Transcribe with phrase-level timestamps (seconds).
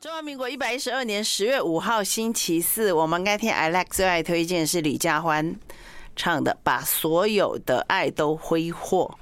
[0.00, 5.54] 中华民国一百一十二年十月五号星期四，我们该听 I like 最爱推荐是李佳欢
[6.16, 9.14] 唱的《把所有的爱都挥霍》。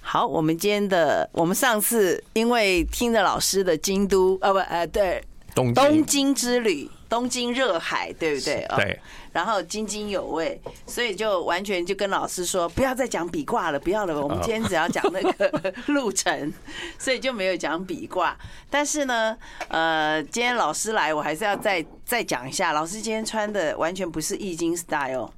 [0.00, 5.22] 好，我们今天的我们上次因为听着老师的京都啊不呃对
[5.54, 6.90] 东东京之旅。
[7.12, 8.66] 东京热海，对不对？
[8.74, 8.98] 对。
[9.34, 14.18] 然后津津有味，所以就完全就跟老师说，不要再讲比卦了，不要了。
[14.18, 16.50] 我们今天只要讲那个 路程，
[16.98, 18.34] 所以就没有讲比卦。
[18.70, 19.36] 但是呢，
[19.68, 22.72] 呃，今天老师来，我还是要再再讲一下。
[22.72, 25.30] 老师今天穿的完全不是易经 style，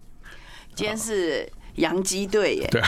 [0.76, 1.50] 今天是。
[1.76, 2.80] 洋基队耶，对，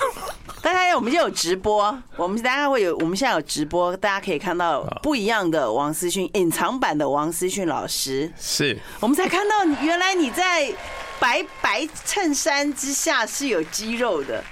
[0.62, 8.78] 大家我们就有直播，我们大家会有，我们现在有直播，大家可以看到不一样的王思训，隐藏版的王思训老师，是。
[9.00, 10.72] 我们才看到原来你在。
[11.18, 14.44] 白白衬衫之下是有肌肉的，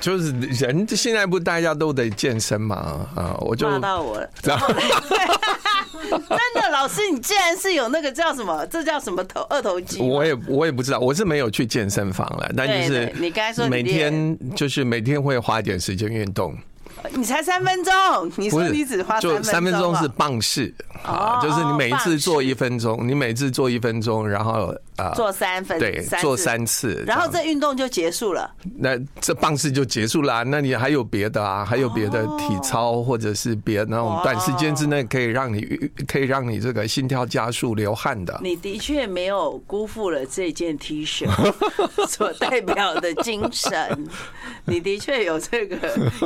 [0.00, 3.36] 就是人现在不大家都得健身嘛啊！
[3.40, 4.56] 我就骂到我了， 真
[6.62, 8.66] 的老师，你竟然是有那个叫什么？
[8.66, 10.00] 这叫什么头二头肌？
[10.00, 16.56] 我也我也不知道，我是没有去健身房了，但就是你刚才说每天就是每天会花一点时间运动。
[17.12, 17.92] 你才三分钟，
[18.36, 28.50] 你说你只花就三分钟是棒式啊，就是你每一次做一分钟，你每次做一分钟，然后啊做三分对，做三次，然后这运动就结束了。
[28.78, 31.64] 那这棒式就结束了，那你还有别的啊？
[31.64, 35.62] 还有别的体操或者是别那种短时间之内可以让你
[36.06, 38.38] 可以让你这个心跳加速、流汗的。
[38.42, 41.26] 你的确没有辜负了这件 T 恤
[42.06, 44.08] 所代表的精神，
[44.64, 45.76] 你的确有这个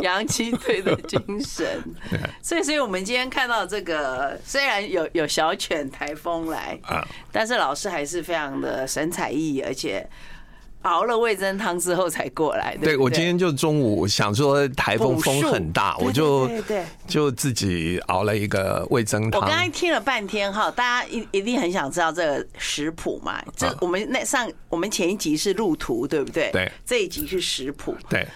[0.03, 1.67] 洋基队的精神，
[2.43, 6.79] 所以，所以我们今天看到这个，虽然有有小犬台风来，
[7.31, 10.09] 但是老师还是非常的神采奕奕，而且
[10.83, 12.77] 熬了味噌汤之后才过来。
[12.77, 16.51] 对，对我今天就中午想说台风风很大，我就
[17.07, 19.41] 就自己熬了一个味噌汤。
[19.41, 23.43] 我刚才听了半天哈，大家一一定很想知道这个食谱嘛？
[23.57, 26.51] 这我们那上我们前一集是路途，对不对？
[26.53, 27.97] 对，这一集是食谱。
[28.09, 28.27] 对。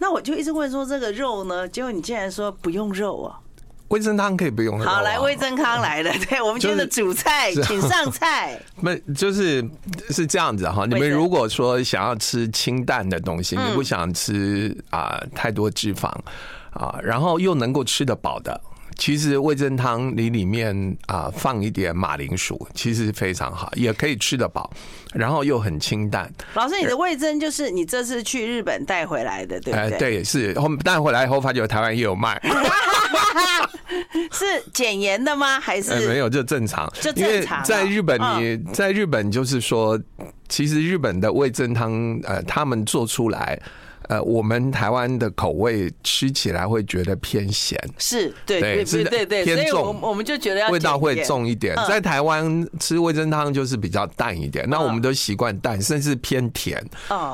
[0.00, 1.66] 那我就一直问说这个肉呢？
[1.66, 3.40] 结果你竟然说不用肉啊？
[3.88, 4.84] 味增汤可以不用肉。
[4.84, 8.60] 好，来味增汤来了， 对我们今天的主菜，请上菜。
[8.80, 9.66] 那就是
[10.10, 10.84] 是这样子哈？
[10.86, 16.08] 你们如果说想要吃清淡的东西，你不想吃啊太多脂肪
[16.72, 18.60] 啊，然后又能够吃得饱的。
[18.98, 24.68] 其实味噌汤你里面啊放一点马铃薯，其实非常好，也可以吃得饱，
[25.14, 26.30] 然后又很清淡。
[26.54, 29.94] 老师，你的味噌就是你这次去日本带回来的，对不对？
[29.94, 32.38] 哎，对，是后带回来以后发觉台湾也有卖。
[34.32, 34.44] 是
[34.74, 35.60] 减盐的吗？
[35.60, 36.28] 还是没有？
[36.28, 36.92] 就正常。
[37.00, 37.62] 就正常。
[37.62, 39.98] 在日本，你在日本就是说，
[40.48, 43.58] 其实日本的味噌汤，呃，他们做出来。
[44.08, 51.76] 呃，我们台湾的口味吃起来会觉得偏咸，是对对对对对，偏重，我们就觉得味道会重一点。
[51.86, 56.82] 在台湾吃味噌汤就是比较淡一点，那我们都习惯淡，甚至偏甜。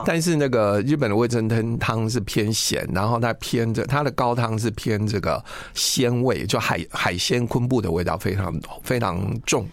[0.05, 5.41] 但是那个日本的味噌汤汤是偏咸，然后它偏着它的高汤是偏这个
[5.75, 8.53] 鲜味，就海海鲜昆布的味道非常
[8.83, 9.65] 非常重。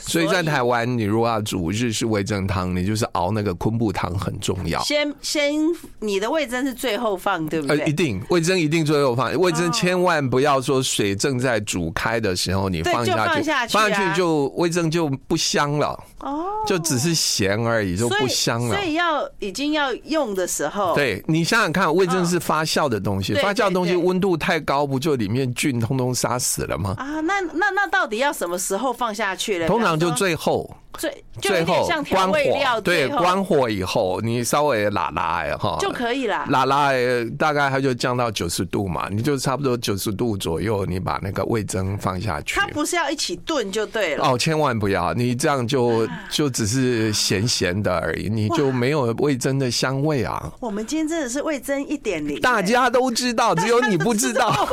[0.00, 4.82] 所以在台湾，你如果要煮日式味噌汤，你就是熬那个昆布汤很重要。
[4.82, 5.54] 先先
[6.00, 6.47] 你的味。
[6.48, 7.78] 味噌是最后放，对不对？
[7.78, 9.30] 呃，一定味噌一定最后放。
[9.34, 16.02] 味噌千万不要说水正在煮开的时候你放下去，放下去就味噌就不香了。
[16.20, 18.74] 哦，就只是咸而已，就不香了。
[18.74, 26.94] 所以要已经要用的时候，对，你想想看，味增是发酵的东西，发酵的东西温度太高，不就里面菌通通杀死了吗？
[26.96, 29.66] 啊，那那那到底要什么时候放下去呢？
[29.66, 30.74] 通常就最后。
[30.96, 36.46] 最最后关火，对，关火以后你稍微拉拉哈就可以了。
[36.48, 36.90] 拉拉
[37.38, 42.58] 大概它就降到九十度嘛，你就差不多九十度左右，你把那个味增放下去。
[42.58, 44.24] 它不是要一起炖就对了。
[44.26, 50.50] 哦，千万不要，你这样就就只是咸咸的而已，你就没有味增的香味啊。
[50.58, 54.68] 我们今天真的是味增一点零，大家都知道，只有你不知道。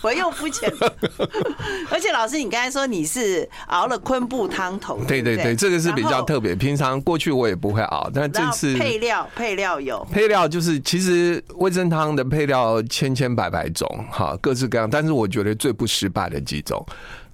[0.00, 0.72] 我又肤浅，
[1.90, 6.54] 而且老师，你刚才说你是熬了昆布汤头，对对对，这个是比较特别。
[6.54, 14.88] 平常过去我也不会熬，但这次配料配料有配料，就是其实味噌汤的配料千千百百种，哈，各式各样。
[14.88, 16.84] 但是我觉得最不失败的几种。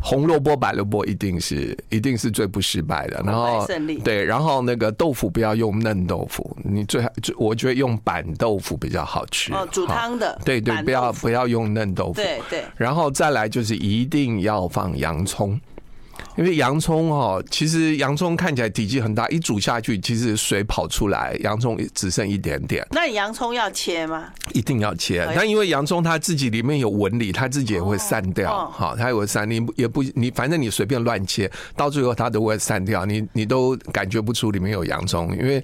[0.06, 3.22] 红萝卜、白萝卜一定是一定是最不失败的。
[3.24, 3.66] 然后
[4.04, 9.54] 对，然后那个豆腐不要用嫩豆腐，你最好就我觉得用板豆腐比较好吃。
[9.54, 10.38] 哦，煮汤的。
[10.44, 12.14] 对对，不要不要用嫩豆腐。
[12.14, 12.62] 对对。
[12.76, 15.58] 然后再来就是一定要放洋葱，
[16.36, 22.86] 因为洋葱哈，其实洋葱看起来体积很大，一煮下去，其实水跑出来，洋葱只剩一点点。
[22.90, 24.28] 那你洋葱要切吗？
[24.54, 25.30] 一定要切。
[25.36, 28.70] 但因为洋葱它自己里面有纹理，它自己也会散掉。
[28.70, 35.62] 好，它也会散，你也不你反正你随便乱切，到最后它都会散掉，你你都感觉不出里面有洋葱，因为。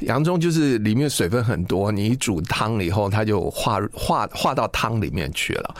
[0.00, 5.74] 洋葱就是里面水分很多，你一煮汤了以后，它就化化化到汤里面去了。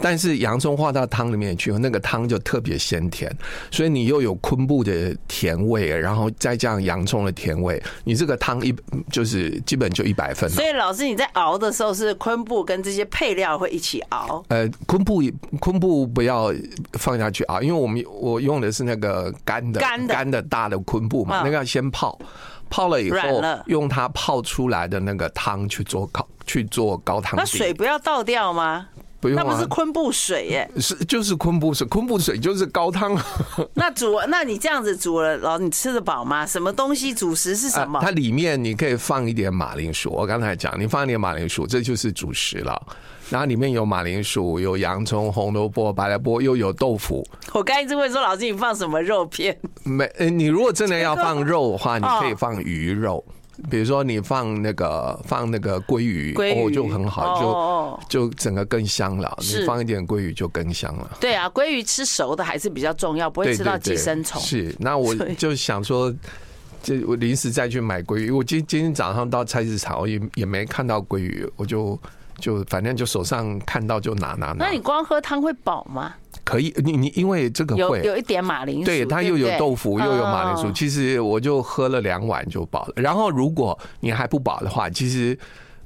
[0.00, 3.34] 但是洋葱化到汤里面去，那个汤就特别鲜甜，
[3.70, 8.74] 所以你又有昆布的甜味，然后再加上洋葱的甜味，你这个汤一
[9.10, 10.54] 就是基本就一百分了。
[10.54, 14.44] 所以老师你在熬的时候是昆布跟这些配料会一起熬？
[14.48, 15.22] 呃，昆布
[15.60, 16.52] 昆布不要
[16.92, 22.18] 放下去熬，因为我们我用的是那个干的干的干的大的昆布嘛，那个要先泡。
[22.68, 27.36] 泡了以后，用它泡出来的那个汤去做高去做高汤。
[27.36, 28.88] 那水不要倒掉吗？
[29.20, 30.70] 不用，那不是昆布水耶？
[30.78, 33.16] 是就是昆布水，昆布水就是高汤。
[33.74, 36.46] 那煮，那你这样子煮了，老你吃得饱吗？
[36.46, 38.00] 什么东西主食是什么？
[38.02, 40.10] 它里面你可以放一点马铃薯。
[40.10, 42.80] 我刚才讲，你放一点马铃薯，这就是主食了。
[43.28, 47.26] 然后里面有马铃薯，有洋葱、红萝卜、白萝卜，又有豆腐。
[47.52, 49.58] 我刚一直会说，老师你放什么肉片？
[49.82, 53.24] 没，你如果真的要放肉的话，你可以放鱼肉，
[53.70, 59.36] 比如说你放那个放那个鲑鱼，鲑鱼哦就很好，就就整个更香了。
[59.40, 61.10] 你放一点鲑鱼就更香了。
[61.20, 64.40] 对啊，鲑鱼吃熟的还是比较重要，不会吃到寄生虫。
[64.40, 66.14] 是，那我就想说，
[66.82, 68.30] 就我临时再去买鲑鱼。
[68.30, 71.98] 我今今天早上到菜市场，我也也没看到鲑鱼，我就。
[72.38, 74.66] 就反正就手上看到就拿拿拿。
[74.66, 76.12] 那你光喝汤会饱吗？
[76.46, 82.92] 可以，你你因为这个会有有一点马铃薯，对，它又有豆腐又有马铃薯，其实我就喝了两碗就饱了。
[82.94, 85.36] 然后如果你还不饱的话，其实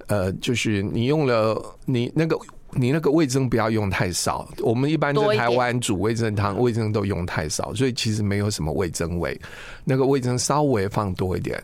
[0.07, 2.39] 呃，就是你用了你那个
[2.73, 4.47] 你那个味噌不要用太少。
[4.61, 9.41] 我们一般在台湾煮味噌汤，味噌都用太少，所以其实没有什么味噌味。
[9.83, 11.59] 那个味噌稍微放多一点。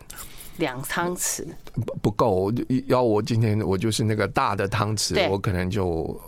[0.56, 1.44] 两汤匙
[1.84, 2.50] 不不够，
[2.86, 6.18] 要我今天我就是那个大的汤匙，我可能就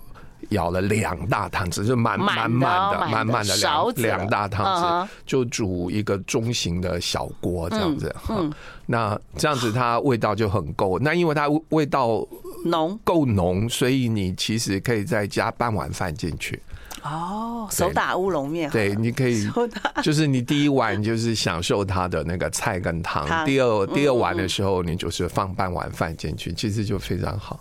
[0.51, 8.15] 舀了两大汤匙，就满满满的满满的两两大汤匙，就煮一个中型的小锅这样子。
[8.31, 8.53] 嗯，
[8.87, 10.99] 那这样子它味道就很够。
[10.99, 12.27] 那因为它味道
[12.65, 16.61] 浓够浓，所以你其实可以再加半碗饭进去。
[17.03, 19.49] 哦，手打乌龙面，对，你可以，
[20.03, 27.61] 就是你第一碗就是享受它的那个菜跟汤，第二第二碗的时候，你就是放半碗饭进去，其实就非常好，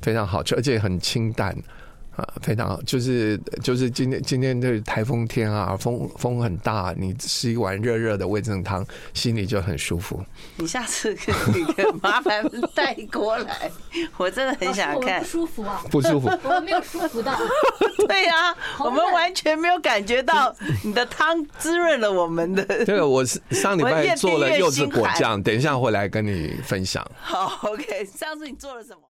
[0.00, 1.54] 非常好吃，而且很清淡。
[2.18, 8.84] 啊，非常好，就是就是今天今天这台风天啊，风风很大，你吃一碗热热的味噌汤，
[9.14, 10.20] 心里就很舒服。
[10.56, 11.64] 你下次可以
[12.02, 12.44] 麻烦
[12.74, 13.70] 带过来，
[14.16, 15.20] 我真的很想看。
[15.20, 15.84] 不舒服啊？
[15.92, 16.28] 不舒服？
[16.42, 17.38] 我没有舒服到。
[18.08, 22.84] 对呀、啊，我们完全没有感觉到你的汤滋润了我们的。
[22.84, 27.08] 这个我 上礼拜做了柚子果酱，等一下回来跟你分享。
[27.20, 29.07] 好，OK，上次你做了什么？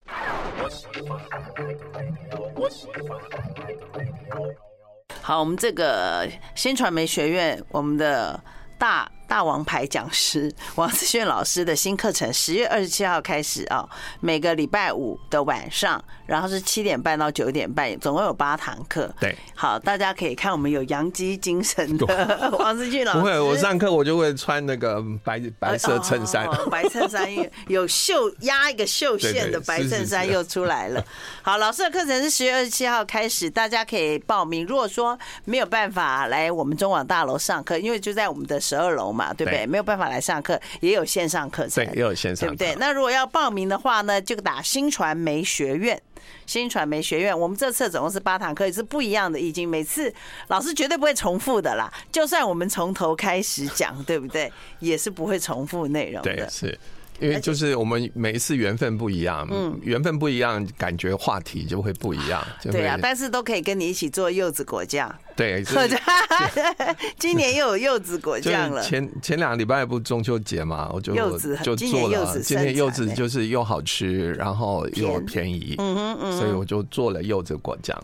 [5.22, 8.40] 好，我们这个新传媒学院，我们的
[8.78, 9.10] 大。
[9.34, 13.84] 大王牌讲师 王思炫老师的新课程，十月二十七号开始啊，
[14.20, 19.12] 每个礼拜五的晚上，然后是七点半到九点半，总共有八堂课。
[19.20, 22.06] 对，好，大家可以看我们有阳基精神的
[22.60, 23.20] 王思俊老师。
[23.22, 27.28] 不会，我上课我就会穿那个白白色衬衫，白衬衫
[27.66, 31.04] 有绣压一个绣线的白衬衫又出来了。
[31.42, 34.64] 好，老师的课程是十月二十七号开始，大家可以报名。
[34.64, 39.23] 如果说没有办法来我们中广大楼上课，因为就在我们的十二楼嘛。
[39.32, 39.66] 对不对？
[39.68, 42.76] 没有办法来上课，也有线上课程，对，也有线上，对不对？
[42.80, 46.02] 那如果要报名的话呢，就打新传媒学院。
[46.46, 49.38] 新传媒学院，我们这次总共是八堂课，也是不一样的。
[49.38, 50.14] 已经每次
[50.48, 51.92] 老师绝对不会重复的啦。
[52.12, 54.52] 就算我们从头开始讲，对不对？
[54.80, 56.34] 也是不会重复内容的。
[56.36, 56.80] 对，是。
[57.20, 62.46] 因为就是我们每一次缘分不一样，嗯，缘分不一样，感觉话题就会不一样。
[62.64, 65.14] 对啊，但是都可以跟你一起做柚子果酱。
[65.36, 65.64] 对，
[67.18, 68.82] 今年又有柚子果酱了。
[68.86, 72.40] 前前两个礼拜不是中秋节嘛，我就柚子就做了。
[72.40, 77.98] 今年柚子就是又好吃，然后又便宜，嗯哼嗯，所以我就做了柚子果酱。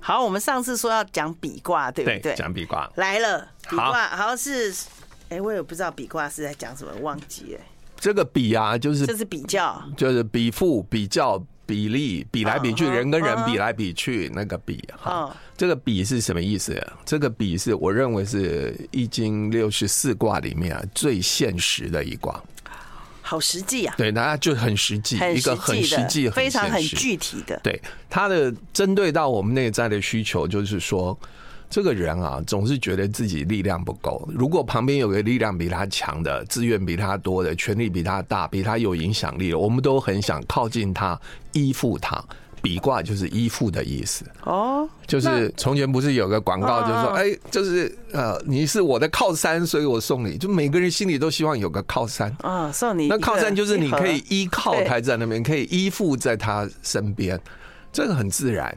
[0.00, 2.34] 好，我们上次说要讲比卦，对不对？
[2.36, 4.72] 讲比卦来了，比卦好像是，
[5.28, 7.60] 哎，我也不知道比卦是在讲什么，忘记了。
[7.98, 15.34] 这个比啊，就是这是比较，就是比附、比较、比例、比来比去，人跟人比来比去，那个比哈。
[15.56, 16.80] 这个比是什么意思？
[17.04, 22.40] 这个比是我认为是易经六十四卦里面啊最现实的一卦，
[23.22, 23.94] 好实际啊！
[23.96, 27.58] 对，大家就很实际，一个很实际、非常很具体的。
[27.62, 31.18] 对，它的针对到我们内在的需求，就是说。
[31.68, 34.28] 这个人啊，总是觉得自己力量不够。
[34.32, 41.18] 如果旁边有个力量比他强的、资源比他多的、权力比他大、比他有影响力的，我们都很想靠近他、
[41.52, 42.22] 依附他。
[42.62, 50.36] 比卦就是依附的意思哦，就是从前不是有个广告，就是说，哎，就是呃，你是我的靠山，所以我送你。
[50.36, 53.06] 就每个人心里都希望有个靠山啊，送你。
[53.06, 57.38] 那靠山就是你可以依靠他在那边，可以依附在他身边，
[57.92, 58.76] 这个很自然。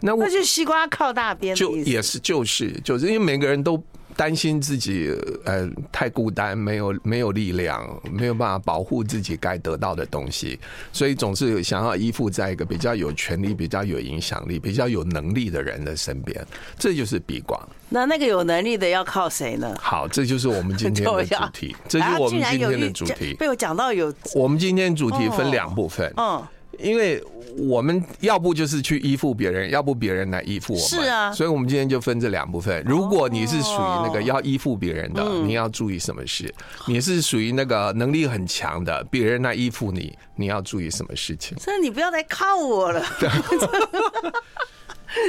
[0.00, 3.82] 那我那就西瓜靠大边，就也是就是就是因为每个人都。
[4.16, 5.12] 担心自己
[5.44, 10.56] 呃太孤单，没有没有力量，没有办法保护自己该得到的东西，
[10.92, 16.46] 所以总是想要依附在一个比较有权力、比较有影响力、比较有能力的人的身边，
[16.78, 17.60] 这就是比广。
[17.88, 19.76] 那那个有能力的要靠谁呢？
[19.80, 23.34] 好，这就是我们今天的 主题，这就是我们今天的主题。
[23.34, 26.14] 被我讲到有，我们今天主题分两部分。
[26.16, 26.40] 嗯。
[26.78, 27.22] 因为
[27.56, 30.88] 我们要不就是去依附别人，要不别人来依附我们。
[30.88, 32.82] 是啊，所以我们今天就分这两部分。
[32.86, 36.52] 如果你是属于那个要依附别人的，你要注意什么事？
[36.86, 41.56] 你是属于那个能力很强的，别人来依附你，你要注意什么事情？
[41.58, 43.04] 所以你不要再靠我了。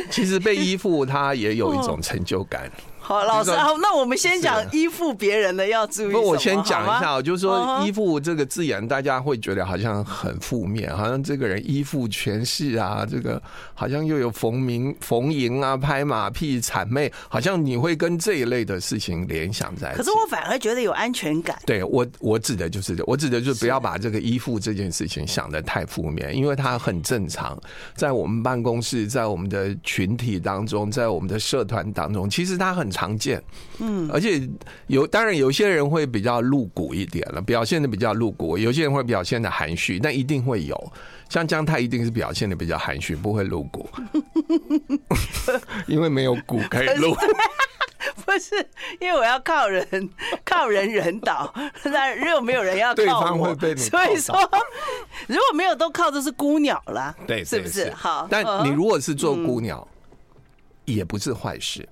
[0.10, 2.72] 其实被依附，他也有一种成就感。
[3.08, 6.12] 好，老师，好，那我们先讲依附别人的要注意。
[6.12, 13.40] 不，我先讲一下，就是说依附这个字眼，大家会觉得好像很负面，好像这个人依附权势啊，这个
[13.76, 19.98] 好像又有逢迎逢迎啊，拍马屁、谄媚，好像你会跟这一类的事情联想在一起。
[20.00, 21.56] 可是我反而觉得有安全感。
[21.64, 27.56] 对我，我指的就是，我指的就是不要把这个依附这件事情想的太负面，因为它很正常，
[27.94, 32.95] 在我们办公室，在我们的群体当中，在我们的社团当中，其实它很。
[32.96, 33.44] 常见，
[33.80, 34.42] 嗯，而且
[34.88, 40.94] 有当然有些人会比较露骨一点了，表现的比较露骨；有些人会表现的含蓄，但一定会有。
[41.28, 43.90] 像姜太一定是表现的比较含蓄，不会露骨，
[45.88, 47.14] 因为没有骨可以露。
[48.24, 48.56] 不是，
[49.02, 50.10] 因为我要靠人，
[50.46, 53.82] 靠人人倒，但又没有人要靠我，对方会被你。
[53.82, 54.36] 所以说，
[55.28, 57.92] 如果没有都靠，的是孤鸟了，对，是不是？
[57.92, 59.86] 好，但你如果是做孤鸟，
[60.86, 61.88] 也不是坏事。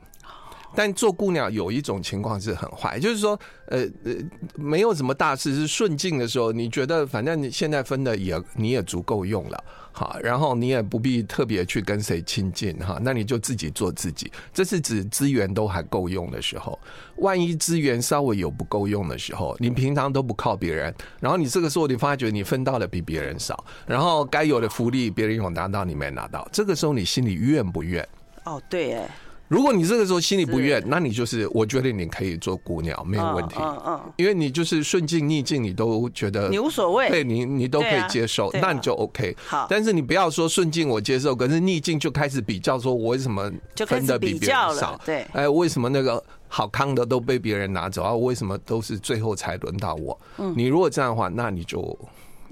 [0.76, 4.14] 但做姑娘有一种情况是很坏，就是说，呃呃，
[4.56, 14.32] 没有什么大事是顺境的时候，你觉得反正你现在分的也你也足够用了，好，然后你也不必特别去跟谁亲近哈，那你就自己做自己。
[14.54, 16.80] 这是指资源都还够用的时候，
[17.18, 28.08] 万一资源稍微有不够用的时候，你平常都不靠别人，然后你这个时候你发觉你分到的比别人少，然后该有的福利别人有拿到你没拿到，这个时候你心里怨不怨？
[28.46, 29.10] 哦，对，哎。
[29.48, 33.56] 如果你这个时候心里不愿，那你就是我觉得你可以做姑娘，没有问题。
[33.60, 39.36] 嗯嗯，因为你就是顺境逆境，你都觉得你无所谓，对你你都可以接受，那你就 OK。
[39.46, 43.52] 好，但是你不要说顺境我接受，可是逆境就开始比较，说我为什么
[43.86, 45.00] 分的比别人少？
[45.06, 48.14] 对，哎，为什么那个好康的都被别人拿走啊？
[48.16, 50.20] 为什么都是最后才轮到我？
[50.38, 51.98] 嗯，你如果这样的话，那你就。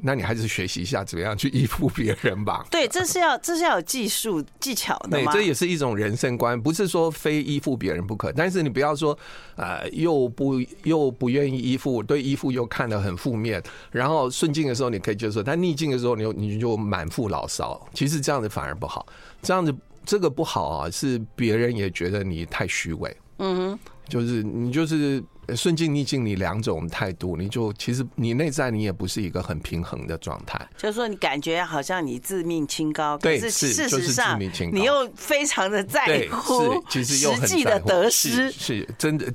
[0.02, 2.66] 那你还是学习一下怎么样去依附别人吧。
[2.72, 5.10] 对，这是要这是要有技术技巧的。
[5.12, 8.32] 对，这也是一种人生观，不是说非依附别人不可。
[8.32, 9.18] 但是你不要说，
[9.56, 13.62] 呃，又不又不愿意依附，对依附又看得很负面。
[13.92, 17.80] 然后顺境的时候你可以接受，但逆境的时候你你就满腹牢骚。
[17.94, 19.06] 其实这样子反而不好，
[19.42, 19.74] 这样子
[20.06, 23.16] 这个不好啊，是别人也觉得你太虚伪。
[23.38, 25.24] 嗯哼，就是你就是。
[25.56, 30.60] 顺境逆境，你两种态度，你就其实你内在你也不是一个很平衡的状态。
[30.78, 39.32] 就是说，你感觉好像你自命清高，对，可是事实上是你又非常的在乎，其实又很实际的得失，是真的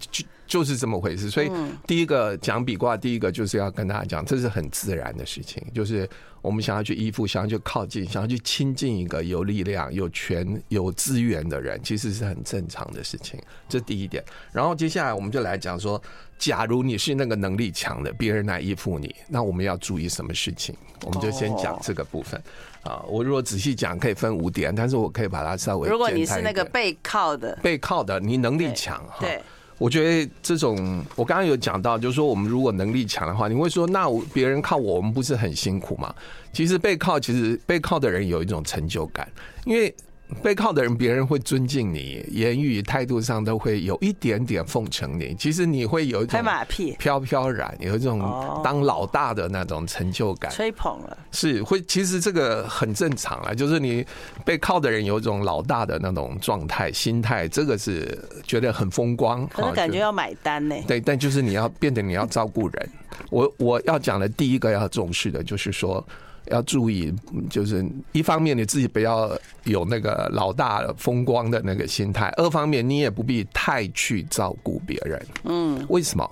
[0.46, 1.30] 就就是这么回事。
[1.30, 1.50] 所以
[1.86, 6.08] 第一个讲比卦，第一个就是要跟大家讲，这是很自然的事情，就是。
[6.42, 13.40] 我们想要去依附，想要去靠近，想要去亲近一个有力量、有权、有资源的人，其实是很正常的事情。
[13.68, 14.24] 这第一点。
[14.52, 16.00] 然后接下来我们就来讲说，
[16.38, 20.72] 假如你是那个能力强的，别人来依附你，那我们要注意什么事情？
[21.02, 22.40] 我们就先讲这个部分。
[22.84, 25.88] 啊，我如果仔细讲，可以分五点，但是我可以把它稍微。
[25.88, 29.16] 如果你是那个背靠的，背靠的，你能力强哈。
[29.18, 29.42] 对。
[29.78, 36.14] 我觉得这种，我刚刚有讲到，就是说我们如果能力强的话，你会说，那别人靠我，们不是很辛苦吗？
[36.52, 39.28] 其实背靠，其实背靠的人有一种成就感，
[39.64, 39.94] 因为。
[40.42, 45.34] 背靠的人，别人会尊敬你，言语态度上都会有一点点奉承你。
[45.36, 48.20] 其实你会有一种拍马屁、飘飘然，有一种
[48.62, 50.50] 当老大的那种成就感。
[50.50, 51.80] 吹捧了，是会。
[51.82, 54.04] 其实这个很正常啊，就是你
[54.44, 59.46] 背靠的人有一种老大的那种状态、心态，这个是觉得很风光。
[59.48, 60.74] 可是感觉要买单呢？
[60.88, 62.90] 对，但就是你要变得你要照顾人。
[63.30, 66.04] 我我要讲的第一个要重视的就是说。
[66.50, 67.12] 要注意，
[67.50, 69.30] 就是一方面你自己不要
[69.64, 75.26] 有那个老大风光的那个心态，二方面你也不必太去照顾别人。
[75.44, 76.30] 嗯，为什么？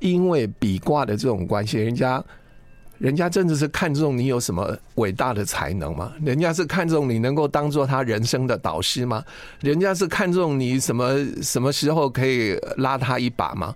[0.00, 2.22] 因为比卦的这种关系，人家
[2.98, 6.12] 人家真的是看中你有什么伟大的才能吗？
[6.22, 9.24] 人家是看中你能够当做他人生的导师吗？
[9.60, 13.74] 人家是看中你什么什么时候可以拉他一把吗？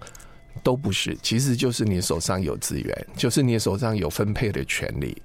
[0.62, 5.16] 都不是，其实就是你手上有资源，就是你手上有分配的权利。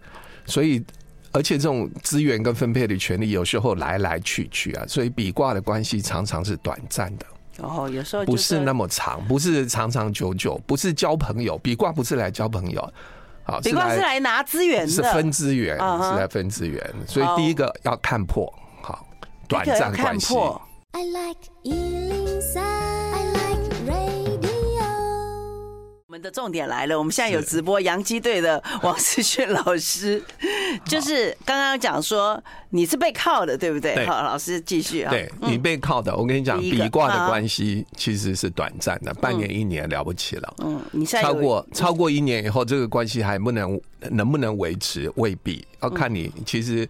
[0.45, 0.83] 所以，
[1.31, 7.25] 而且这种资源跟分配的权利有时候来来去去啊，所以比卦的关系常常是短暂的。
[7.59, 11.57] 哦，有时候不是那么长，不是长长久久，不是交朋友。
[11.59, 12.93] 比卦不是来交朋友，
[13.43, 16.83] 好，比卦是来拿资源的，是分资源，是来分资源。
[17.07, 19.05] 所以第一个要看破，好，
[19.47, 20.33] 短暂关系。
[20.33, 20.61] 我
[20.93, 22.82] 们
[26.23, 30.23] 的重点来了，我们现在有直播，洋基队的王思训老师，
[30.85, 34.05] 就是刚刚讲说你是被靠的，对不对？
[34.05, 35.11] 好，老师继续啊。
[35.11, 40.53] 对，你被靠的，我跟你讲，比卦的关系其实是短暂的，半年一年了不起了。
[40.63, 43.79] 嗯，你现在超过超过一年以后，这个关系还不能
[44.11, 46.87] 能不能维持，未必要看你其实。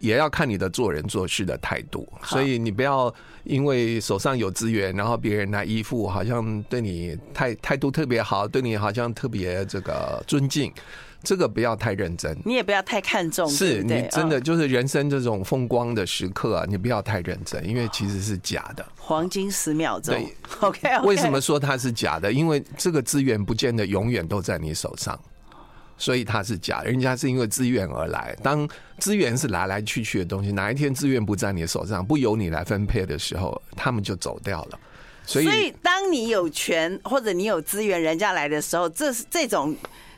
[0.00, 3.12] 也要看你的做人做事的态度，所以你不要
[3.44, 10.72] 因为手上有资源，然后别人来依附，好像对你态态度特别好，对你好像特别这个尊敬，
[11.22, 12.36] 这个不要太认真。
[12.44, 18.84] 你也不要太看重，是你真的就是人生这种风光的时刻啊，你不要太认真，因为其实是假的。
[18.96, 21.00] 黄金十秒钟，对，OK。
[21.04, 22.32] 为什么说它是假的？
[22.32, 25.18] 因为这个资源不见得永远都在你手上。
[25.98, 28.34] 所以他是假，人家是因为自愿而来。
[28.42, 28.66] 当
[28.98, 34.78] 资源是来来去去的东西，哪一天资源不在你手上，不由你来分配的时候，他们就走掉了。
[35.26, 39.76] 所以，所以当你有权或者你有资源，人家来的时候，这是这种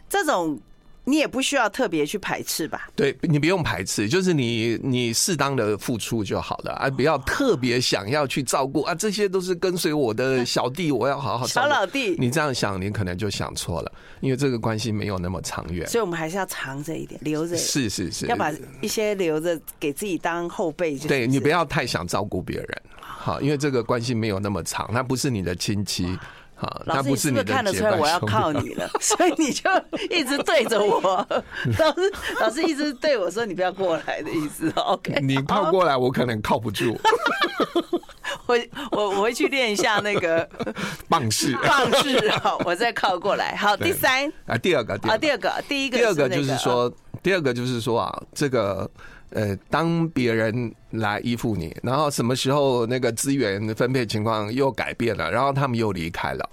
[0.09, 0.61] 这种。
[1.05, 2.89] 你也不需要特别去排斥吧？
[2.95, 11.67] 对，你不用排斥，就是你你适当的付出就好了，啊不要特别想要去照顾啊，这些都是跟随我的小弟，我要好好照顾。
[11.67, 15.87] 小老弟，你这样想，你可能就想错了，因为这个关系没有那么长远。
[15.89, 17.57] 所以我们还是要藏着一点，留着。
[17.57, 20.95] 是是是，要把一些留着给自己当后辈。
[20.97, 21.09] 就是。
[21.09, 26.19] 对，你不要太想照顾别人，好，因为这个关系没有那么长，他不是你的亲戚。
[26.87, 28.89] 老师，你是不是看得出来我要靠你了？
[29.01, 29.71] 所以你就
[30.11, 31.01] 一直对着我。
[31.79, 36.99] 老师，老师一直对我说：“你不要过来的意思。” OK， 你靠过来，我可能靠不住。
[38.47, 38.59] 我
[38.91, 40.49] 我我会去练一下那个
[41.09, 42.29] 棒式，棒式。
[42.31, 43.55] 好，我再靠过来。
[43.57, 48.91] 好，第三啊，第二个，啊，第二个，第一个，第二个就是说，第二个就是说啊，这个。
[49.33, 56.51] 呃，当别人来依附你，然后什么时候那个资源分配情况又改变了，然后他们又离开了，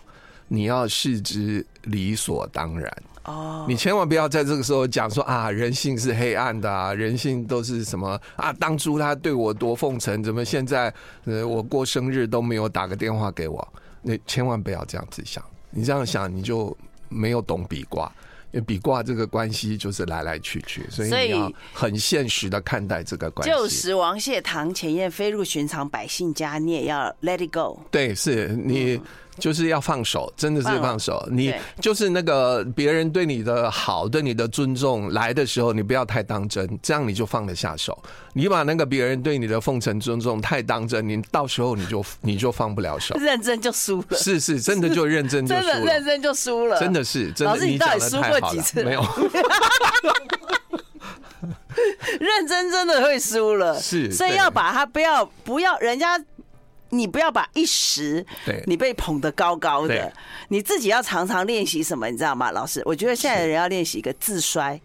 [0.48, 3.04] 你要视之理所当然。
[3.24, 8.54] 哦，你千万不要在这个时候讲说啊，人性是黑暗的啊，人性都是什么啊？
[8.54, 10.94] 当初他对我多奉承，怎么现在
[11.26, 13.68] 呃我过生日都没有打个电话给我？
[14.02, 16.76] 你千万不要这样子想，你这样想你就
[17.10, 18.10] 没有懂比卦。
[18.52, 23.54] 因为比卦这个关系就是来来去去，所以你要很现实的看待这个关系。
[23.54, 27.78] 旧时王谢堂前燕，飞入寻常百姓家，你也要 let it go。
[27.92, 28.98] 对，是你。
[29.38, 31.24] 嗯就是要放手，真的是放手。
[31.32, 37.98] 你就是那个别人对你的好，对你的尊重来的时候，你不要太当真，这样你就放得下手。
[38.34, 43.16] 你把那个别人对你的奉承尊重太当真，你到时候你就 你就放不了手。
[43.20, 47.32] 认真就输了，是是，真的就认真就输了，真的认真就输了，真的是。
[47.34, 48.84] 真的，老师，你到底输过几次？
[48.84, 49.02] 没有，
[52.20, 56.20] 认真真的会输了，是，所以要把他不要不要人家。
[56.90, 58.26] 你不要把一时，
[58.66, 60.12] 你被捧得高高的，
[60.50, 62.52] 你自己要常常练习什么，你知道吗？
[62.52, 64.80] 老师，我觉得现在的人要练习一个自摔。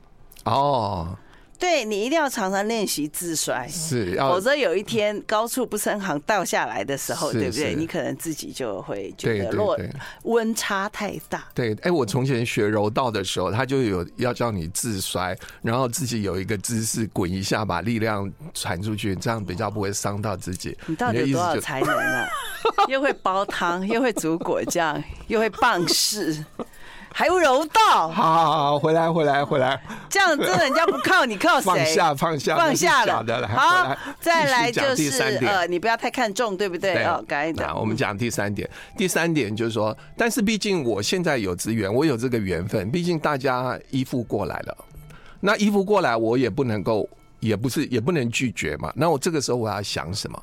[0.44, 1.16] 哦。
[1.62, 7.72] 对，你一定要常常练习自摔，是，否则有一天高处不胜寒倒下来的时候，对不对？
[7.76, 9.78] 你可能自己就会觉得落
[10.24, 11.44] 温差太大。
[11.54, 20.76] 对，哎，我从前学柔道的时候，他就有要叫你自摔，然后自己有一个姿势滚一下，把力量传出去，这样比较不会伤到自己。
[20.86, 22.28] 你到底有多少才能啊？
[22.90, 26.44] 又会煲汤，又会煮果酱，又会棒式。
[27.14, 31.64] 还有柔道，好好好，回来回来回来，这样真的人家不靠你靠谁？
[31.64, 33.48] 放下放下放下了。
[33.48, 37.04] 好，再来就是呃，你不要太看重，对不对？
[37.04, 44.76] 哦，刚才讲，我们讲第三点，第三点就是说，但是毕竟我现在有资源，我有这个缘分，毕竟大家依附过来了，
[45.40, 47.08] 那依附过来，我也不能够，
[47.40, 48.92] 也不是也不能拒绝嘛。
[48.96, 50.42] 那我这个时候我要想什么？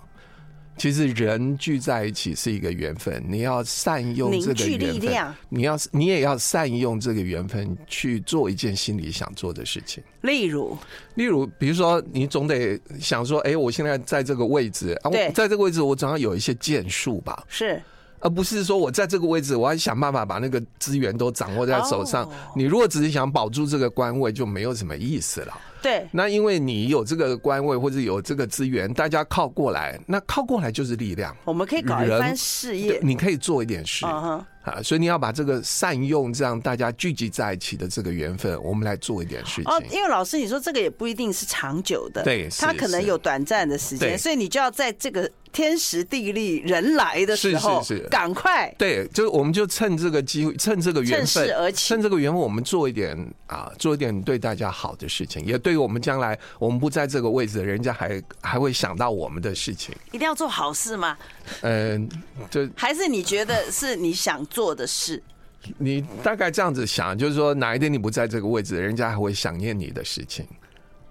[0.79, 10.01] 其实人聚在一起是一个缘分，你要善用这个缘分，你要你也要善用这个缘分去做一件心里想做的事情。
[10.21, 10.77] 例如，
[11.15, 17.43] 例如，比如说，你总得想说，哎，我现在在这个位置，啊，在这个位置，我总要有一些建树吧？
[17.49, 17.81] 是，
[18.19, 22.29] 而不是说我在这个位置，我要想办法把那个资源都掌握在手上。
[22.55, 25.53] 你如果只是想保住这个官位，就没有什么意思了。
[25.81, 31.33] 对，那因为你有这个官位或者有这个资源，大家靠过来，那靠过来就是力量。
[31.45, 34.05] 我们可以搞一番事业，你可以做一点事。
[34.05, 34.43] Uh-huh.
[34.63, 39.71] 啊，所以你要把这个善用，这样大家聚集在一起的这个缘分，我们来做一点事情。
[39.71, 48.73] 哦，因为老师你说这个也不一定是长久的，对，它可能有短暂的时间，所以你就要在这个天时地利人来的时候，是是是，赶快。
[48.77, 59.95] 对，就我们就趁这个机会，趁这个缘分，而趁这个缘分，我们做一点啊，做一点对大家好的事情，也对于我们将来我们不在这个位置，人家还还会想到我们的事情。
[60.11, 61.17] 一定要做好事吗？
[61.61, 62.09] 嗯，
[62.49, 65.21] 就还是你觉得是你想做的事？
[65.77, 70.47] 你大概这样子想，就是说哪一天你不在这个位置，人家还会想念你的事情，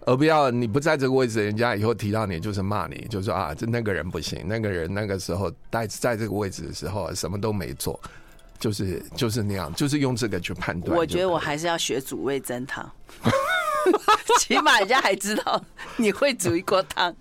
[0.08, 8.00] 而不要你不在这个位置，人家以后提到你就是骂你，就说啊，这那个人不行，那个人那个时候在在这个位置的时候什么都没做，
[8.58, 10.96] 就是就是那样，就是用这个去判断。
[10.96, 12.90] 我觉得我还是要学煮味增汤，
[14.40, 15.62] 起码人家还知道
[15.98, 17.14] 你会煮一锅汤。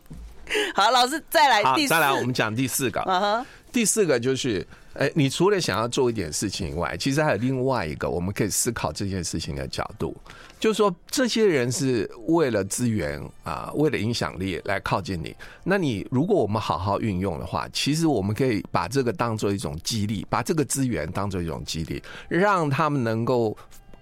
[0.74, 3.46] 好，老师再来第四，再来我们讲第四个。
[3.70, 10.16] 第四个就是，哎，你除了想要做一点事情以外，其实还有另外一个我们可以思考这件事情的角度，
[10.60, 15.36] 就是说，这些人是为了资源啊，为了影响力来靠近你。
[15.64, 23.58] 那你如果我们好好运用的话，其实我们可以把这个当做一种激励，把这个资源当做一种激励，让他们能够。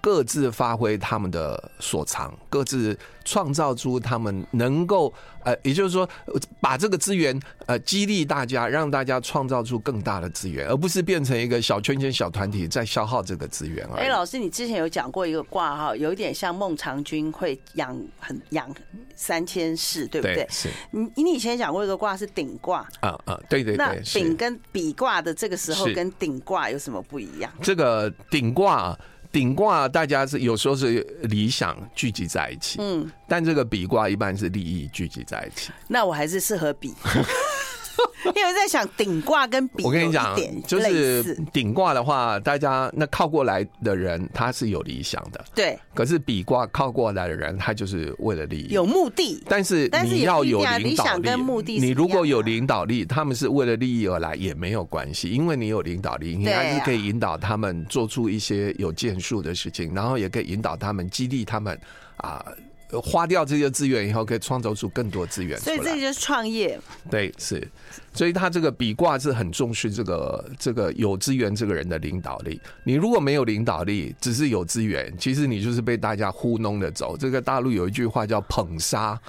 [0.06, 5.12] 各自发挥他们的所长，各自创造出他们能够
[5.44, 6.08] 呃，也就是说，
[6.62, 14.02] 把这个资源呃激励大家，让大家创造出更大的资源，而不是变成一个小圈圈、小团体在消耗这个资源而已。
[14.04, 18.70] 哎，老师，你之前有讲过一个卦哈，有一点像孟尝君会养很养
[19.15, 20.36] 三千士，对不对？
[20.36, 20.70] 对是。
[20.91, 23.78] 你你以前讲过一个卦是鼎卦啊啊，对对对。
[23.78, 27.52] 那鼎跟比卦的这个时候跟鼎卦有什么不一样？
[27.63, 28.96] 这个鼎卦。
[29.36, 35.71] 鼎卦大家是有时候是理想聚集在一起，嗯，但这个比卦一般是利益聚集在一起。
[35.89, 36.93] 那我还是适合比。
[38.36, 40.36] 因为在想顶挂跟比，我跟你讲，
[40.67, 45.77] 就是顶挂的话，大家那靠过来的人他是有理想的，对。
[45.93, 49.43] 可是比挂靠过来的人，他就是为了利益，有目的。
[49.47, 61.79] 但是你要有领导力，你如果有领导力，他们是为了利益而来也没有关系，因为你有领导力，你还是可以引导他们做出一些有建树的事情，然后也可以引导他们，激励他们
[62.17, 62.45] 啊。
[63.01, 65.60] 花掉这些资源以后，可以创造出更多资源。
[65.60, 66.79] 所以这就是创业。
[67.10, 67.67] 对，是。
[68.13, 72.62] 所以他这个比卦是很重视这个这个有资源这个人的领导力。
[72.84, 77.17] 你如果没有领导力，只是有资源，其实你就是被大家糊弄的走。
[77.17, 79.19] 这个大陆有一句话叫“捧杀”，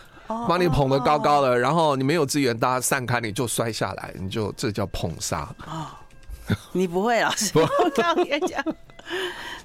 [0.48, 5.52] 把你捧得高高的，然后你没有资源，大家散开，你就摔下来，你就这叫捧杀。
[6.48, 8.62] 哦， 你不会老师， 我刚刚也讲。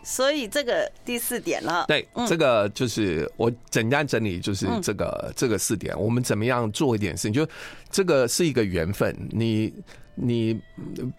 [0.04, 7.34] 所以这个第四点了，对，这个就是我简单整理，就是这个这个四点，我们怎么样做一点事情？
[7.34, 7.48] 就
[7.90, 9.72] 这个是一个缘分，你
[10.16, 10.60] 你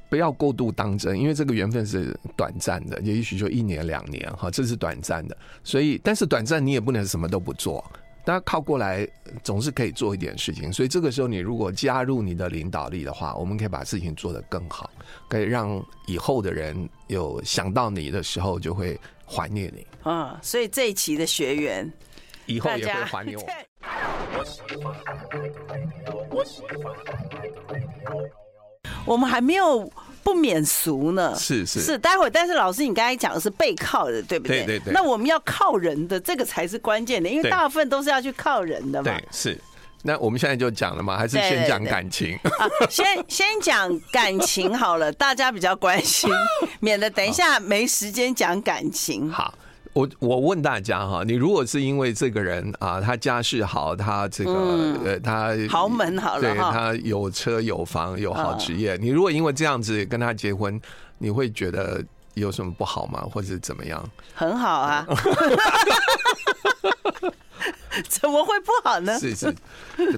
[0.08, 5.36] 不要过度当真，因为这个缘分是短暂的，也许就一年两年哈，这是短暂的。
[5.62, 7.84] 所以，但是短暂你也不能什么都不做。
[8.24, 9.06] 大家靠过来，
[9.42, 10.72] 总是可以做一点事情。
[10.72, 14.90] 所以这个时候，你如果加入你的领导力的话，我们可以把事情做得更好，
[15.28, 19.86] 可以让以后的人有想到你的时候就会怀念你。
[20.02, 21.92] 啊，所以这一期的学员
[22.46, 23.44] 以后也会怀念我。
[26.30, 26.44] 我
[29.16, 29.90] 们还没有。
[30.24, 34.64] 不免俗呢，是是是，待会儿，但是老师，你刚才讲的是背靠的，对不对？
[34.64, 34.92] 对对对。
[34.92, 39.10] 那我们要靠人的，这个才是关键的，因为大部分都是要去靠人的嘛。
[39.10, 39.60] 对，是。
[40.02, 42.38] 那我们现在就讲了嘛，还是先讲感情？
[42.44, 46.30] 啊，先先讲感情好了，大家比较关心，
[46.78, 49.28] 免得等一下没时间讲感情。
[49.28, 49.52] 好。
[49.92, 54.52] 我我问大家哈，你如果是因为这个人啊，他家世好，他这个
[55.04, 60.80] 呃，他豪门好了，对，他有车有房有好职业，你如果因为这样子跟他结婚，
[61.18, 62.02] 你会觉得
[62.34, 63.22] 有什么不好吗？
[63.30, 64.02] 或者怎么样？
[64.34, 65.06] 很好啊。
[68.08, 69.18] 怎么会不好呢？
[69.18, 69.54] 是是，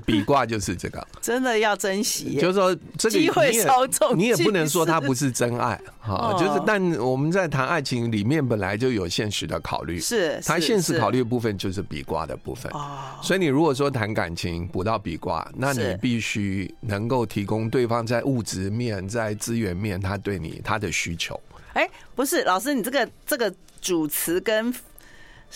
[0.06, 2.36] 比卦就是这个，真的要珍惜。
[2.36, 6.36] 就是说，这个机会稍纵，你也不能说它不是真爱哈。
[6.38, 12.70] 就是，但我们在谈爱情里面本来就有现实的考虑，是谈现实考虑的部分就是比卦的部分。
[12.72, 21.38] 哦，所以你如果说谈感情补到比卦，那你必须能够提供对方在物质面、在资源面，他对你他的需求。
[21.72, 24.72] 哎，不是，老师，你这个这个主词跟。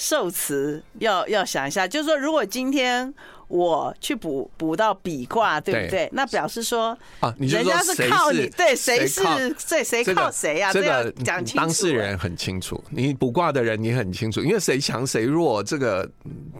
[0.00, 3.12] 受词要要想一下，就是说，如果今天
[3.48, 6.08] 我去补补到比卦，对不对？
[6.12, 9.20] 那表示说啊，人家是靠你，对，谁是
[9.68, 10.72] 对谁靠谁呀？
[10.72, 11.58] 这个讲清楚。
[11.58, 16.08] 当事人很清楚，你补卦的人你很清楚，因为谁强谁弱，这个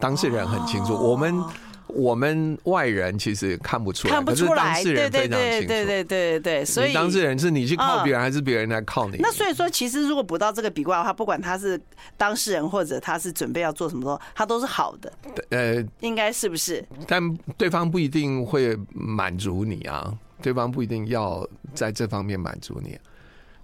[0.01, 0.94] 当事人很清楚。
[0.94, 1.40] 我们。
[1.88, 9.16] 我们外人其实看不出来，看不出来，当事人非常清楚，对对对对对所以当事人是你去靠别人，还是别人来靠你？
[9.18, 11.81] 那所以说，其实如果不到这个笔卦的话，不管他是
[12.16, 15.12] 当事人或者他是准备要做什么，他都是好的。
[15.51, 16.85] 呃，应该是不是？
[17.07, 22.98] 但对方不一定会满足你啊，对方不一定要在这方面满足你、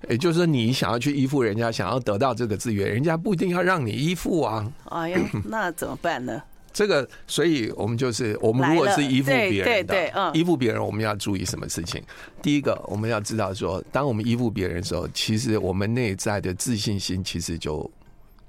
[0.09, 4.73] 也就是说，你想要去依附人家，想要得到这个资源，人家不一定要让你依附啊。
[4.87, 6.43] 哎呀，那怎么办呢？
[6.75, 12.03] 这个，所以我们就是，我们如果是依附别人的，嗯依附别人，我们要注意什么事情？
[12.43, 17.89] 第一个，我们要知道说，当我们依附别人的时候，其实我们内在的自信心其实就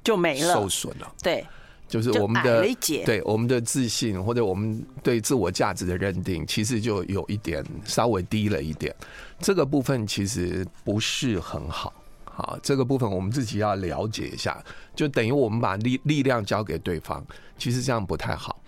[0.04, 1.14] 就没了，受损了。
[1.22, 1.46] 对，
[1.88, 2.66] 就是我们的
[3.06, 8.94] 对我们的自信或者我们对自我价值的认定，其实就有一点稍微低了一点。
[9.40, 11.94] 这个部分其实不是很好。
[12.36, 14.62] 好，这个部分我们自己要了解一下，
[14.94, 17.26] 就等于我们把力力量交给对方，
[17.58, 18.62] 其实这样不太好。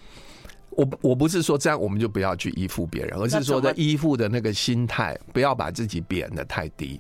[0.70, 7.00] 我我不是说这样我们就不要去依附别人，而是说在依附的那个心态，不要把自己贬得太低，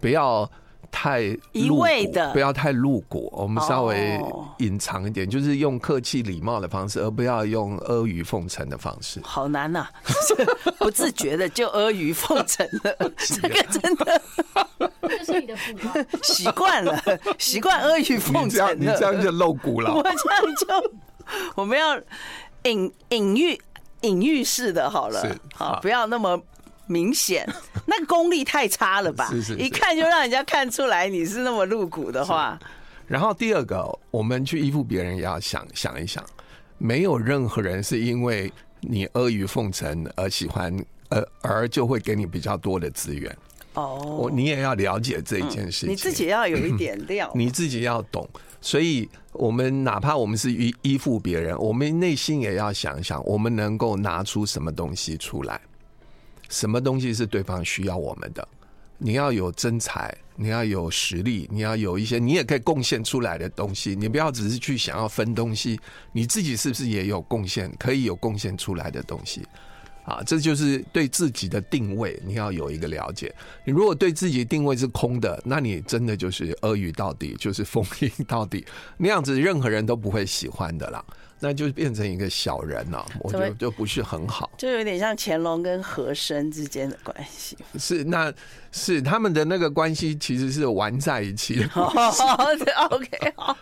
[0.00, 0.48] 不要。
[0.92, 1.20] 太
[1.52, 4.20] 一味的，不要太露骨，我们稍微
[4.58, 9.20] 隐藏一点，就是用客气礼貌的方式，而不要用阿谀奉承的方式。
[9.22, 9.86] 好难呐，
[10.80, 15.56] 不自觉的就阿谀奉承了， 这个真的，这是你的
[16.22, 17.02] 习惯了，
[17.38, 19.92] 习惯阿谀奉承了，你这样就露骨了。
[19.94, 20.92] 我这样就，
[21.54, 22.00] 我们要
[22.64, 23.60] 隐隐喻
[24.02, 26.40] 隐喻式的，好了，好，不要那么。
[26.86, 27.48] 明显，
[27.86, 29.28] 那个功力太差了吧？
[29.30, 32.58] 是是，一看就让人家看出来你是那么露骨的话。
[33.06, 36.20] 然后第二个，我们去依附别人也要想想一想，
[36.78, 40.76] 没有任何人是因为你阿谀奉承而喜欢，
[41.10, 43.38] 而而就会给你比较多的资源。
[43.74, 48.28] 哦，你也要了解这一件事情，你自己要有一点料， 你自己要懂。
[48.60, 55.60] 所以，我们哪怕我们是依依附别人，我们内心也要想想，我们能够拿出什么东西出来。
[56.48, 58.46] 什么东西是对方需要我们的？
[58.98, 63.96] 你要有真才，你要有实力，你要有一些你也可以贡献出来的东西。
[63.96, 65.80] 你不要只是去想要分东西，
[66.12, 69.40] 你自己是不是也有贡献，可以有贡献出来的东西？
[70.04, 73.32] 啊，这就是对自己的定位，你要有一个了解。
[73.64, 78.64] 你如果对自己定位是空的，那你真的就是阿谀到底，就是 封印到底，
[78.96, 81.04] 那样子任何人都不会喜欢的啦。
[81.40, 87.56] 那就变成一个小人了， 我觉得就不是很好， 就有点像乾隆跟和珅之间的关系。
[87.78, 88.32] 是，那
[88.70, 91.66] 是他们的那个关系，其实是玩在一起的。
[92.90, 93.56] OK，好，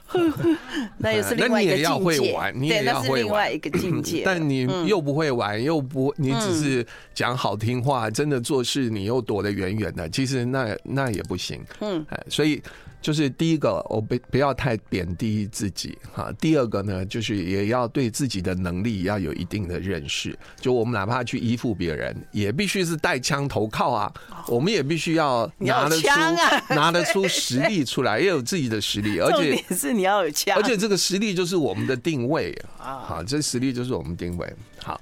[0.99, 1.79] 那也是另外一个境界。
[1.79, 4.23] 那你也要会玩，你也要会玩，另外一个境 界。
[4.25, 10.09] 但你又不会玩，又不，你只是讲好听话，真的做事你又躲得远远的。
[10.09, 11.65] 其实那那也不行。
[11.81, 12.61] 嗯，所以。
[13.01, 16.33] 就是第一个，我不不要太贬低自己哈。
[16.41, 20.37] 第二个呢，就是也要对自己的能力要有一定的认识。
[20.61, 24.13] 就我们哪怕去依附别人，也必须是带枪投靠啊。
[24.49, 26.09] 我们也必须要拿得出
[26.75, 29.19] 拿得出实力出来，要有自己的实力。
[29.23, 32.99] 而且是你要有枪，而且这个实力就是我们的定位啊。
[33.07, 34.53] 好，这实力就是我们定位。
[34.83, 35.01] 好，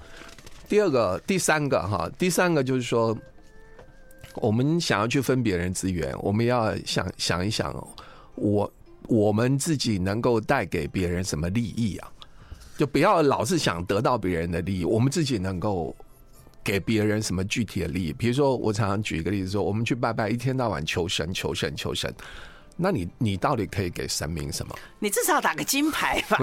[0.69, 3.17] 第二个、第三个哈，第三个就是说。
[4.37, 7.75] 我们想要去分别人资源，我们要想想一想，
[8.35, 8.73] 我
[9.09, 12.13] 我们自己能够带给别人什么利益啊？
[12.77, 15.97] 就不要老是想得到别人的利益，我们自己能够
[16.63, 18.13] 给别人什么具体的利益？
[18.13, 22.13] 比如说，我常常举一个例子说，我们去拜拜，一天到晚求神、求神、求神，
[22.77, 24.77] 那你你到底可以给神明什么？
[24.99, 26.39] 你至少打个金牌吧？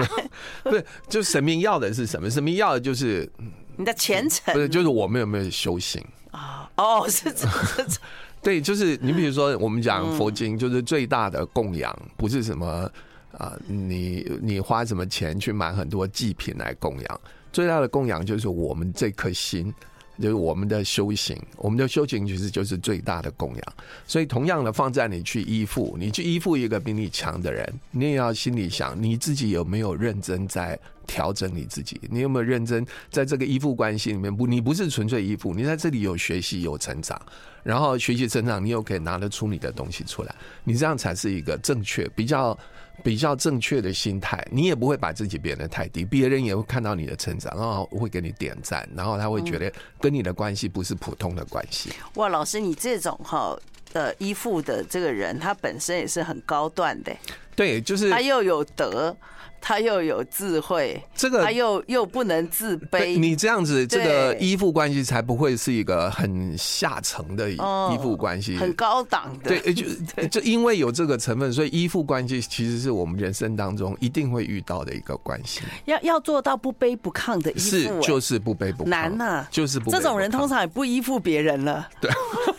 [0.64, 2.28] 不是，就神明要的是什么？
[2.28, 3.30] 神明要的就是
[3.76, 6.04] 你的虔诚，不是，就是我们有没有修行？
[6.34, 8.00] 啊哦， 是这这，
[8.42, 12.90] 对，就是你比如说，我们讲佛经，就是最大的供养，不是什么
[13.38, 17.20] 啊，你你花什么钱去买很多祭品来供养，
[17.52, 19.72] 最大的供养就是我们这颗心。
[20.16, 23.62] 就是我们的修行，我们的修行其实就是最大的供养。
[24.06, 32.00] 所以，同样的放在你去依附，你去依附一个比你强的人，你也要心里想，你自己有没有认真在调整你自己？
[32.10, 34.34] 你有没有认真在这个依附关系里面？
[34.34, 37.20] 不，你不是纯粹依附，你在这里有学习有成长，
[37.62, 42.58] 然后学习成长，你又可以拿得出你的东西出来，你这样才是一个正确、比较
[43.02, 44.46] 比较正确的心态。
[44.50, 51.90] 你也不会把自己变得太低，别人也会看到你的成长，然后会给你点赞，然后他会觉得跟你的关系不是普通的关系。
[52.14, 53.56] 哇，老师，你这种哈
[53.92, 57.14] 呃依附的这个人，他本身也是很高段的。
[57.56, 59.16] 对，就是他又有德。
[59.66, 63.18] 他又有智慧，这个他又又不能自卑。
[63.18, 67.56] 你这样子，这个依附关系才不会是一个很下层的依
[68.02, 69.58] 附关系，很高档的。
[69.58, 69.86] 对，就
[70.28, 75.62] 就因为有这个成分，所以依附关系其实是我们人生当中一定会遇到的一个关系。
[75.86, 79.90] 要要做到不卑不亢的依附，是就是不卑不亢，难呐，就是不。
[79.90, 81.88] 这种人通常也不依附别人了。
[82.02, 82.10] 对，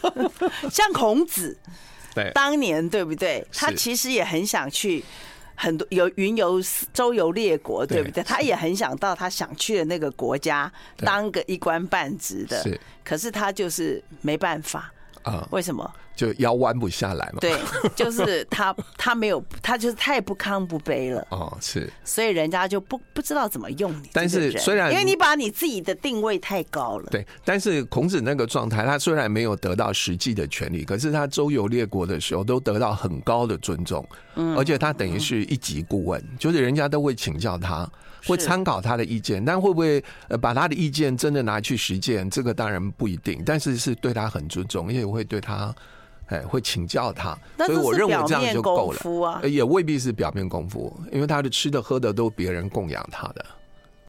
[0.72, 1.56] 像孔子，
[2.16, 3.46] 对，当年对不对？
[3.54, 5.06] 他其实也很想去。
[5.56, 6.62] 很多有云游
[6.94, 8.24] 周游列国，对不对？
[8.24, 12.80] 他也很想到他想去的那个国家当个一官半职的，是。
[13.04, 14.92] 可是他就是没办法
[15.24, 15.48] 啊？
[15.52, 15.90] 为什么？
[16.16, 17.40] 就腰弯不下来嘛。
[17.42, 17.58] 对，
[17.96, 21.92] 就是他他没有他就是太不亢不卑了哦，是。
[22.04, 24.10] 所以人家就不不知道怎么用你。
[24.14, 27.08] 但是虽然因为你把你自己的定位太高了。
[27.12, 34.08] 对，但是孔子那个状态，他虽然没有得到实际的权利，可是他周游列国的时候都得到很高的尊重。
[34.36, 37.90] 嗯，而且他等于是一级顾问，就是人家都会请教他，
[38.26, 43.42] 会参考他的意见，但会不会呃把他的意见真的拿去实践，这个当然不一定。
[43.46, 45.74] 但是是对他很尊重，因为会对他。
[46.28, 49.48] 哎，会请教他，所以我认为这样就够了。
[49.48, 53.46] 也未必是表面功夫，因为他的吃的喝的都别人供养他的。